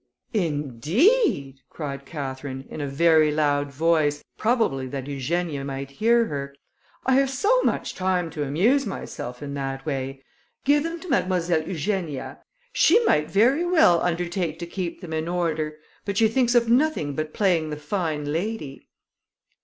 "Indeed," 0.33 1.61
cried 1.69 2.07
Catherine, 2.07 2.65
in 2.71 2.81
a 2.81 2.87
very 2.87 3.31
loud 3.31 3.71
voice, 3.71 4.23
probably 4.35 4.87
that 4.87 5.05
Eugenia 5.05 5.63
might 5.63 5.91
hear 5.91 6.25
her, 6.25 6.55
"I 7.05 7.13
have 7.17 7.29
so 7.29 7.61
much 7.61 7.93
time 7.93 8.31
to 8.31 8.41
amuse 8.41 8.87
myself 8.87 9.43
in 9.43 9.53
that 9.53 9.85
way! 9.85 10.23
Give 10.65 10.81
them 10.81 10.99
to 11.01 11.07
Mademoiselle 11.07 11.67
Eugenia; 11.67 12.39
she 12.73 12.99
might 13.05 13.29
very 13.29 13.63
well 13.63 14.01
undertake 14.01 14.57
to 14.57 14.65
keep 14.65 15.01
them 15.01 15.13
in 15.13 15.27
order, 15.27 15.77
but 16.03 16.17
she 16.17 16.27
thinks 16.27 16.55
of 16.55 16.67
nothing 16.67 17.13
but 17.13 17.31
playing 17.31 17.69
the 17.69 17.77
fine 17.77 18.33
lady." 18.33 18.87